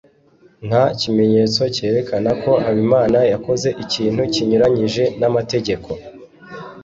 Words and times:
nta 0.67 0.83
kimenyetso 0.99 1.61
cyerekana 1.75 2.29
ko 2.41 2.51
habimana 2.65 3.17
yakoze 3.31 3.67
ikintu 3.83 4.21
kinyuranyije 4.33 5.03
n'amategeko 5.19 5.89